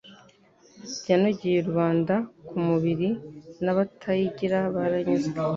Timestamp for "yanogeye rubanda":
1.09-2.15